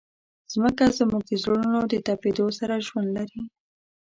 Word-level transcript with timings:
مځکه 0.61 0.85
زموږ 0.99 1.23
د 1.29 1.31
زړونو 1.43 1.79
د 1.91 1.93
تپېدو 2.05 2.45
سره 2.59 2.83
ژوند 2.87 3.09
لري. 3.17 3.41